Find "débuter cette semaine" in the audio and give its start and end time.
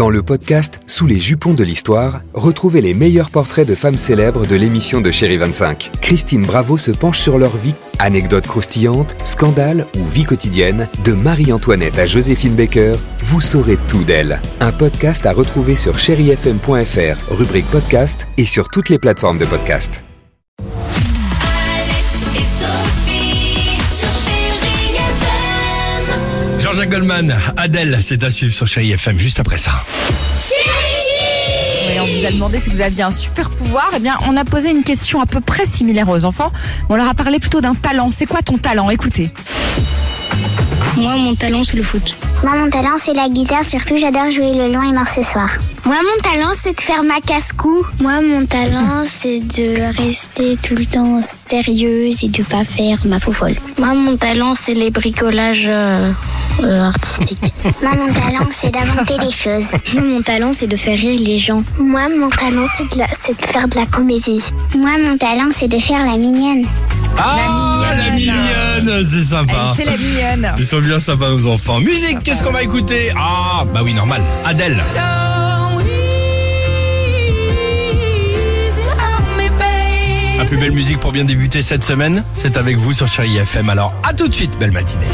81.24-82.24